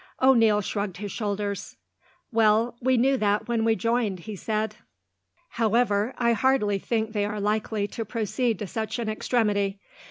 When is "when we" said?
3.47-3.75